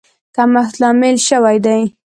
[0.35, 1.81] کمښت لامل شوی دی.